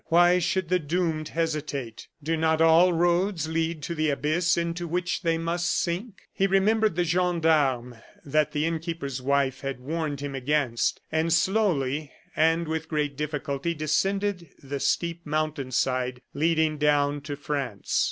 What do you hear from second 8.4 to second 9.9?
the innkeeper's wife had